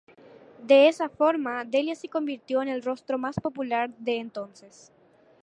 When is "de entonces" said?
3.99-4.91